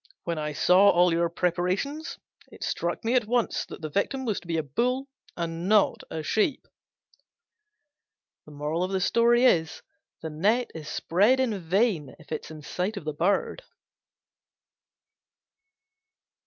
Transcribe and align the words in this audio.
When 0.23 0.39
I 0.39 0.51
saw 0.53 0.89
all 0.89 1.13
your 1.13 1.29
preparations 1.29 2.17
it 2.51 2.63
struck 2.63 3.05
me 3.05 3.13
at 3.13 3.27
once 3.27 3.65
that 3.67 3.81
the 3.83 3.89
victim 3.91 4.25
was 4.25 4.39
to 4.39 4.47
be 4.47 4.57
a 4.57 4.63
Bull 4.63 5.07
and 5.37 5.69
not 5.69 6.01
a 6.09 6.23
sheep." 6.23 6.67
The 8.47 8.51
net 10.31 10.71
is 10.73 10.89
spread 10.89 11.39
in 11.39 11.59
vain 11.59 12.15
in 12.17 12.61
sight 12.63 12.97
of 12.97 13.05
the 13.05 13.13
bird. 13.13 13.61